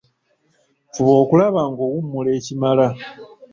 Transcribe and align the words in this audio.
Fuba 0.93 1.13
okulaba 1.21 1.61
ng’owummula 1.71 2.29
ekimala. 2.39 2.87